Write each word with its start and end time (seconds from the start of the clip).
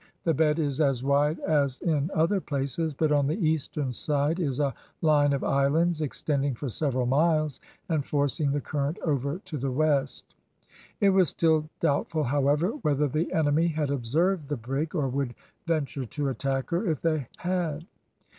The 0.23 0.33
bed 0.33 0.57
is 0.57 0.81
as 0.81 1.03
wide 1.03 1.39
as 1.41 1.79
in 1.79 2.09
other 2.15 2.41
places, 2.41 2.91
but 2.91 3.11
on 3.11 3.27
the 3.27 3.35
eastern 3.37 3.93
side 3.93 4.39
is 4.39 4.59
a 4.59 4.73
line 5.03 5.31
of 5.31 5.43
islands 5.43 6.01
extending 6.01 6.55
for 6.55 6.69
several 6.69 7.05
miles, 7.05 7.59
and 7.87 8.03
forcing 8.03 8.51
the 8.51 8.61
current 8.61 8.97
over 9.05 9.37
to 9.37 9.57
the 9.59 9.69
west. 9.69 10.33
It 10.99 11.11
was 11.11 11.29
still 11.29 11.69
doubtful, 11.81 12.23
however, 12.23 12.69
whether 12.69 13.07
the 13.07 13.31
enemy 13.31 13.67
had 13.67 13.91
observed 13.91 14.47
the 14.49 14.57
brig, 14.57 14.95
or 14.95 15.07
would 15.07 15.35
venture 15.67 16.05
to 16.07 16.29
attack 16.29 16.71
her 16.71 16.83
if 16.89 16.99
they 16.99 17.27
had. 17.37 17.85